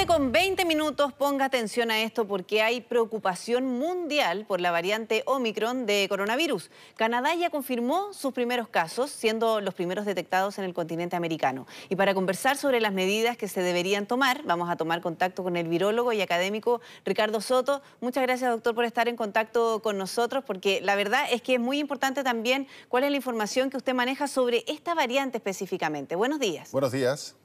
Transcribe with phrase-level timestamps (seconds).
[0.00, 5.22] 7 con 20 minutos, ponga atención a esto porque hay preocupación mundial por la variante
[5.26, 6.70] Omicron de coronavirus.
[6.96, 11.66] Canadá ya confirmó sus primeros casos, siendo los primeros detectados en el continente americano.
[11.90, 15.58] Y para conversar sobre las medidas que se deberían tomar, vamos a tomar contacto con
[15.58, 17.82] el virólogo y académico Ricardo Soto.
[18.00, 21.60] Muchas gracias, doctor, por estar en contacto con nosotros, porque la verdad es que es
[21.60, 26.16] muy importante también cuál es la información que usted maneja sobre esta variante específicamente.
[26.16, 26.72] Buenos días.
[26.72, 27.36] Buenos días.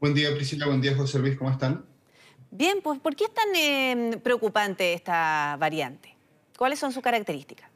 [0.00, 0.66] Buen día, Priscila.
[0.66, 1.36] Buen día, José Luis.
[1.36, 1.84] ¿Cómo están?
[2.52, 6.14] Bien, pues ¿por qué es tan eh, preocupante esta variante?
[6.56, 7.68] ¿Cuáles son sus características?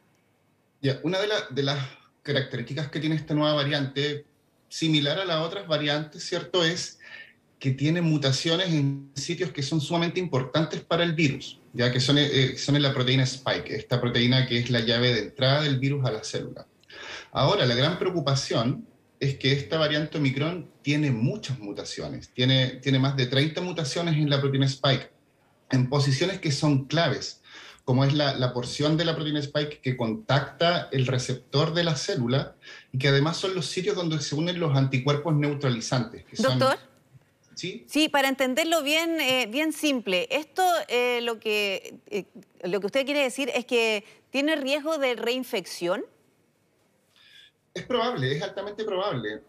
[0.80, 1.78] Ya, una de, de, las
[2.22, 4.24] características que tiene esta nueva variante,
[4.68, 6.64] similar a las otras variantes, ¿cierto?
[6.64, 7.00] Es
[7.58, 12.18] que tiene mutaciones en sitios que son sumamente importantes para el virus, ya que son,
[12.18, 15.78] eh, son en la proteína spike, esta proteína que es la llave de entrada del
[15.78, 16.66] virus a la célula.
[17.32, 18.86] Ahora, la gran preocupación
[19.22, 24.28] es que esta variante Omicron tiene muchas mutaciones, tiene, tiene más de 30 mutaciones en
[24.28, 25.12] la proteína Spike,
[25.70, 27.40] en posiciones que son claves,
[27.84, 31.94] como es la, la, porción de la proteína Spike que contacta el receptor de la
[31.94, 32.56] célula
[32.90, 36.24] y que además son los sitios donde se unen los anticuerpos neutralizantes.
[36.38, 36.80] Doctor.
[37.54, 37.84] ¿Sí?
[37.86, 42.24] sí, para entenderlo bien, eh, bien simple, esto eh, lo, que, eh,
[42.64, 46.02] lo que usted quiere decir es que tiene riesgo de reinfección.
[47.74, 49.42] Es probable, es altamente probable.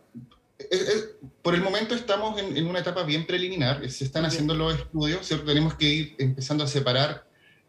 [1.41, 5.45] por el momento estamos en, una etapa bien preliminar, se están haciendo los estudios, ¿cierto?
[5.45, 7.27] tenemos que ir empezando a separar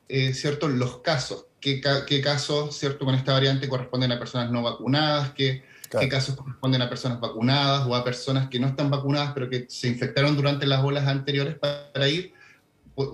[0.08, 0.68] eh, ¿cierto?
[0.68, 1.80] los casos, qué,
[2.22, 3.04] casos ¿cierto?
[3.04, 7.88] con esta variante corresponden a personas no vacunadas, qué, qué casos corresponden a personas vacunadas
[7.88, 11.56] o a personas que no están vacunadas pero que se infectaron durante las olas anteriores
[11.56, 12.32] para ir,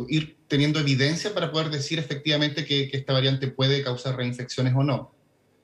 [0.08, 5.19] ir teniendo evidencia para poder decir efectivamente que esta variante puede causar reinfecciones o no.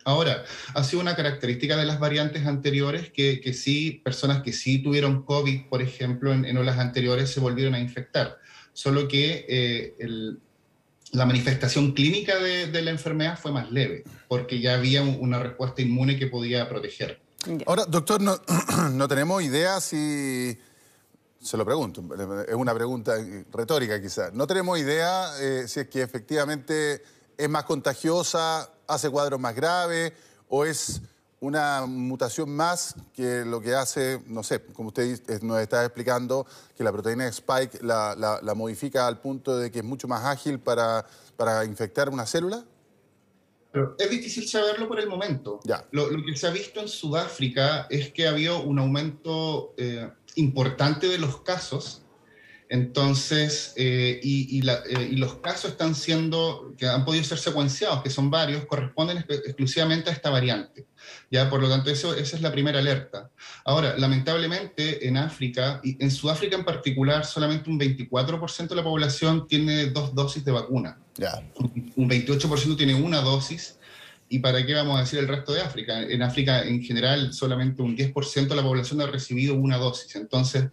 [0.06, 5.24] Ahora, ha sido una característica de las variantes anteriores que, sí, personas que sí tuvieron
[5.24, 8.38] COVID, por ejemplo, en, olas anteriores se volvieron a infectar.
[8.72, 9.96] Solo que eh,
[11.10, 16.16] la manifestación clínica de, la enfermedad fue más leve, porque ya había una respuesta inmune
[16.16, 17.20] que podía proteger.
[17.66, 18.40] Ahora, doctor, no,
[18.92, 20.56] no tenemos idea si...
[21.40, 22.04] Se lo pregunto,
[22.48, 23.16] es una pregunta
[23.52, 24.32] retórica quizás.
[24.32, 27.02] No tenemos idea eh, si es que efectivamente
[27.36, 30.12] es más contagiosa hace cuadros más graves
[30.48, 31.00] o es
[31.40, 36.46] una mutación más que lo que hace, no sé, como usted nos está explicando,
[36.76, 41.06] que la proteína Spike la, modifica al punto de que es mucho más ágil para,
[41.36, 42.64] para infectar una célula?
[43.98, 45.60] es difícil saberlo por el momento.
[45.90, 51.08] Lo, que se ha visto en Sudáfrica es que ha habido un aumento eh, importante
[51.08, 52.00] de los casos
[52.68, 58.10] entonces, eh, y, eh, y, los casos están siendo, que han podido ser secuenciados, que
[58.10, 60.86] son varios, corresponden exclusivamente a esta variante.
[61.30, 61.48] ¿ya?
[61.48, 63.30] Por lo tanto, eso, esa es la primera alerta.
[63.64, 69.46] Ahora, lamentablemente, en África, y en Sudáfrica en particular, solamente un 24% de la población
[69.46, 70.98] tiene dos dosis de vacuna.
[71.94, 73.78] Un 28% tiene una dosis.
[74.28, 76.02] ¿Y para qué vamos a decir el resto de África?
[76.02, 80.16] En África, en general, solamente un 10% de la población ha recibido una dosis.
[80.16, 80.70] Entonces,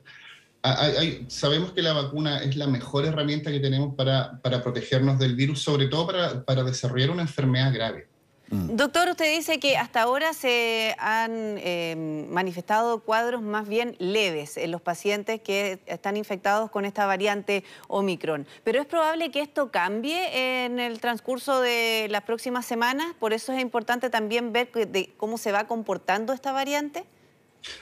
[1.28, 5.88] sabemos que la vacuna es la mejor herramienta que tenemos para, protegernos del virus, sobre
[5.88, 6.08] todo
[6.46, 8.08] para, desarrollar una enfermedad grave.
[8.50, 8.76] Mm.
[8.76, 14.72] Doctor, usted dice que hasta ahora se han em, manifestado cuadros más bien leves en
[14.72, 18.46] los pacientes que están infectados con esta variante Omicron.
[18.64, 23.08] Pero es probable que esto cambie en el transcurso de las próximas semanas.
[23.20, 24.70] Por eso es importante también ver
[25.18, 27.06] cómo se va comportando esta variante.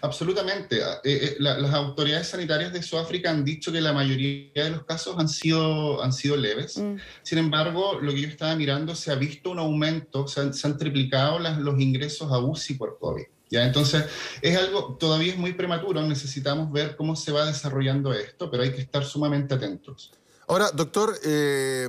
[0.02, 0.84] Absolutamente.
[0.84, 4.84] Ah, eh, eh, las autoridades sanitarias de Sudáfrica han dicho que la mayoría de los
[4.84, 6.78] casos han sido, han sido leves.
[6.78, 6.98] Mm.
[7.24, 11.40] Sin embargo, lo que yo estaba mirando, se ha visto un aumento, se han, triplicado
[11.40, 13.24] los ingresos a UCI por COVID.
[13.50, 13.66] ¿ya?
[13.66, 14.06] Entonces,
[14.42, 18.72] es algo, todavía es muy prematuro, necesitamos ver cómo se va desarrollando esto, pero hay
[18.72, 20.12] que estar sumamente atentos.
[20.48, 21.88] Ahora, doctor, eh,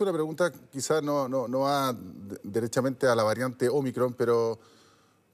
[0.00, 1.96] una pregunta quizás no, no, no va
[2.42, 4.58] derechamente a la variante Omicron, pero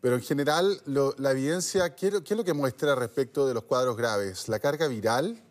[0.00, 4.48] pero en general, la evidencia, ¿qué, es lo que muestra respecto de los cuadros graves?
[4.48, 5.42] ¿La carga viral?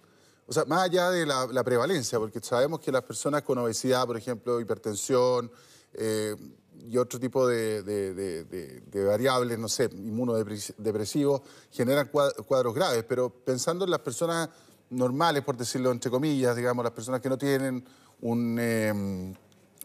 [0.46, 4.16] O sea, más allá de la, prevalencia, porque sabemos que las personas con obesidad, por
[4.16, 5.52] ejemplo, hipertensión
[5.94, 6.36] eh,
[6.80, 13.04] y otro tipo de, variables, no sé, inmunodepresivos, generan cuadros graves.
[13.04, 14.50] Pero pensando en las personas
[14.90, 17.84] normales, por decirlo entre comillas, digamos, las personas que no tienen
[18.22, 19.34] em,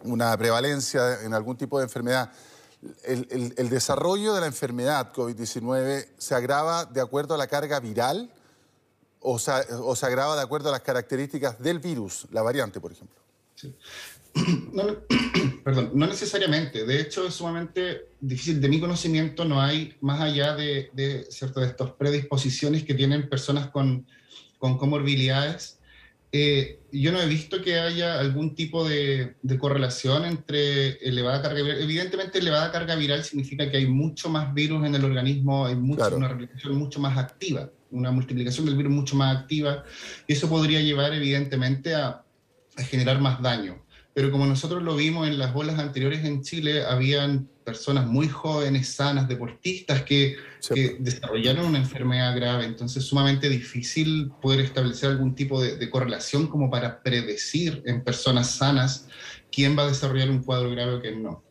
[0.05, 2.31] una prevalencia en algún tipo de enfermedad,
[3.05, 8.31] el, desarrollo de la enfermedad COVID-19 se agrava de acuerdo a la carga viral
[9.21, 9.53] o se,
[10.07, 13.17] agrava de acuerdo a las características del virus, la variante, por ejemplo?
[14.73, 14.85] No,
[15.63, 16.87] perdón, no necesariamente.
[16.87, 18.63] De hecho, es sumamente difícil.
[18.63, 23.69] De mi conocimiento, no hay, más allá de, de, de estas predisposiciones que tienen personas
[23.69, 24.07] con,
[24.57, 25.79] con comorbilidades.
[26.35, 31.83] Eh, yo no he visto que haya algún tipo de, correlación entre elevada carga viral.
[31.83, 36.17] Evidentemente, elevada carga viral significa que hay mucho más virus en el organismo, hay mucho,
[36.17, 39.85] una replicación mucho más activa, una multiplicación del virus mucho más activa,
[40.27, 42.25] y eso podría llevar, evidentemente, a,
[42.77, 43.85] a generar más daño.
[44.15, 48.89] Pero como nosotros lo vimos en las olas anteriores en Chile, habían personas muy jóvenes,
[48.89, 50.37] sanas, deportistas que,
[51.01, 52.65] desarrollaron una enfermedad grave.
[52.65, 59.09] Entonces, sumamente difícil poder establecer algún tipo de, correlación como para predecir en personas sanas
[59.51, 61.43] quién va a desarrollar un cuadro grave o quién no.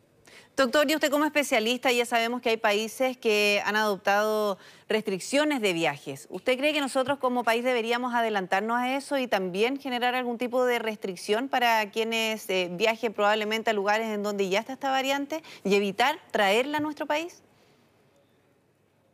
[0.58, 4.58] Doctor, y usted como especialista ya sabemos que hay países que han adoptado
[4.90, 6.28] restricciones de viajes.
[6.30, 10.66] ¿Usted cree que nosotros como país deberíamos adelantarnos a eso y también generar algún tipo
[10.66, 15.42] de restricción para quienes eh, viajen probablemente a lugares en donde ya está esta variante
[15.64, 17.42] y evitar traerla a nuestro país?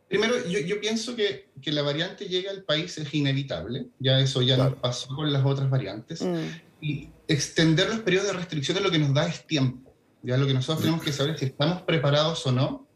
[0.07, 4.55] Primero, yo, pienso que, que, la variante llega al país es inevitable, ya eso ya
[4.55, 6.45] nos pasó con las otras variantes, mm.
[6.81, 9.86] y extender los periodos de restricción lo que nos da es tiempo.
[10.23, 12.87] Ya lo que nosotros tenemos que saber es si estamos preparados o no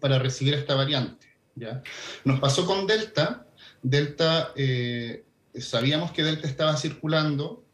[0.00, 1.26] para recibir esta variante.
[1.54, 1.82] ¿ya?
[2.24, 3.46] Nos pasó con Delta.
[3.82, 5.24] Delta, eh,
[5.54, 7.64] sabíamos que Delta estaba circulando,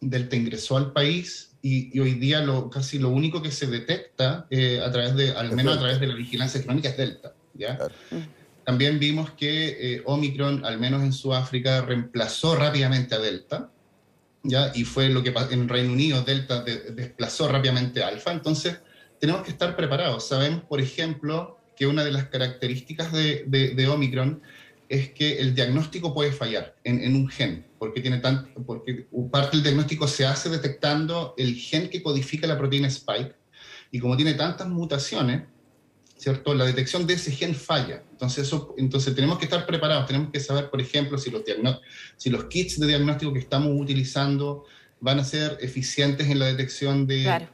[0.00, 4.80] Delta ingresó al país y, hoy día lo, casi lo único que se detecta eh,
[4.84, 7.34] a través de, al menos a través de la vigilancia crónica es Delta.
[7.54, 7.78] ¿ya?
[8.64, 13.70] También vimos que eh, Omicron, al menos en Sudáfrica, reemplazó rápidamente a Delta.
[14.42, 14.72] ¿Ya?
[14.74, 18.78] y fue lo que en Reino Unido Delta desplazó rápidamente Alfa, entonces
[19.20, 20.28] tenemos que estar preparados.
[20.28, 24.42] Sabemos, por ejemplo, que una de las características de, de, Omicron
[24.88, 29.56] es que el diagnóstico puede fallar en, en un gen, porque, tiene tan, porque parte
[29.56, 33.34] del diagnóstico se hace detectando el gen que codifica la proteína Spike,
[33.90, 35.42] y como tiene tantas mutaciones,
[36.18, 36.52] ¿cierto?
[36.52, 38.02] La detección de ese gen falla.
[38.10, 41.42] Entonces, eso, entonces tenemos que estar preparados, tenemos que saber, por ejemplo, si los,
[42.16, 44.64] si los kits de diagnóstico que estamos utilizando
[45.00, 47.46] van a ser eficientes en la detección de,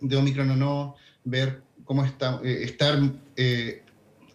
[0.00, 3.00] de Omicron o no, ver cómo está, eh, estar
[3.36, 3.82] eh,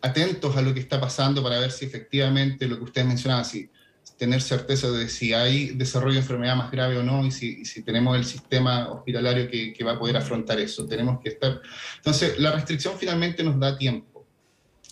[0.01, 3.69] atentos a lo que está pasando para ver si efectivamente lo que ustedes mencionaban, si
[4.17, 7.83] tener certeza de si hay desarrollo de enfermedad más grave o no y si, si
[7.83, 10.85] tenemos el sistema hospitalario que, que, va a poder afrontar eso.
[10.85, 11.61] Tenemos que estar...
[11.97, 14.25] Entonces, la restricción finalmente nos da tiempo.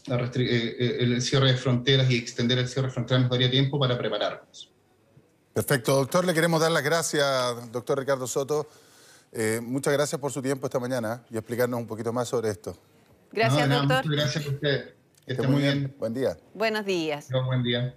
[0.08, 3.50] La eh, eh, el cierre de fronteras y extender el cierre de fronteras nos daría
[3.50, 4.72] tiempo para prepararnos.
[5.54, 6.26] Perfecto, doctor.
[6.26, 8.68] Le queremos dar las gracias, doctor Ricardo Soto.
[9.32, 12.78] Eh, muchas gracias por su tiempo esta mañana y explicarnos un poquito más sobre esto.
[13.32, 14.06] Gracias, doctor.
[14.06, 14.94] Muchas gracias a usted.
[15.26, 15.96] Que esté muy bien.
[15.98, 16.38] Buen día.
[16.54, 17.28] Buenos días.
[17.48, 17.96] buen día.